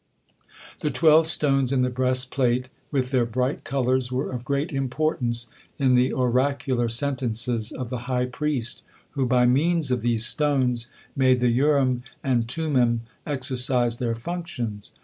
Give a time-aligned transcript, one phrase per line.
[0.79, 5.45] The twelve stones in the breastplate, with their bright colors, were of great importance
[5.77, 11.39] in the oracular sentences of the high priest, who by means of these stones made
[11.39, 14.91] the Urim and Tummim exercise their functions.